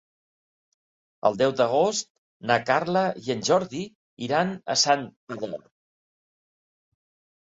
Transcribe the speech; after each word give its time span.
El 1.29 1.35
deu 1.41 1.51
d'agost 1.57 2.07
na 2.51 2.55
Carla 2.69 3.03
i 3.27 3.29
en 3.35 3.43
Jordi 3.49 3.81
iran 4.29 4.53
a 4.75 4.79
Santpedor. 4.85 5.61